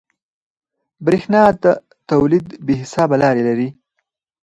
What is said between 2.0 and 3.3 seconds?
تولید بې حسابه